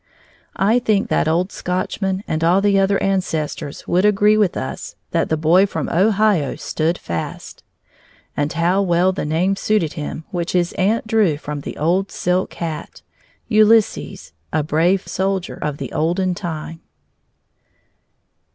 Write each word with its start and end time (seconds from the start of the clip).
I 0.55 0.79
think 0.79 1.09
that 1.09 1.27
old 1.27 1.51
Scotchman 1.51 2.23
and 2.27 2.43
all 2.43 2.59
the 2.59 2.79
other 2.79 2.97
ancestors 3.03 3.87
would 3.87 4.03
agree 4.03 4.35
with 4.35 4.57
us 4.57 4.95
that 5.11 5.29
the 5.29 5.37
boy 5.37 5.67
from 5.67 5.87
Ohio 5.89 6.55
stood 6.55 6.97
fast. 6.97 7.61
And 8.35 8.51
how 8.51 8.81
well 8.81 9.11
the 9.11 9.25
name 9.27 9.55
suited 9.55 9.93
him 9.93 10.23
which 10.31 10.53
his 10.53 10.73
aunt 10.73 11.05
drew 11.05 11.37
from 11.37 11.61
the 11.61 11.77
old 11.77 12.09
silk 12.11 12.51
hat 12.55 13.03
Ulysses 13.47 14.33
a 14.51 14.63
brave 14.63 15.07
soldier 15.07 15.59
of 15.61 15.77
the 15.77 15.91
olden 15.91 16.33
time! 16.33 16.79